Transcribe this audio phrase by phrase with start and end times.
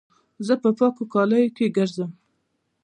[0.45, 2.11] زه په پاکو کالو کښي ګرځم.